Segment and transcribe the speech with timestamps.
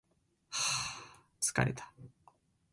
[0.49, 1.93] はー疲れた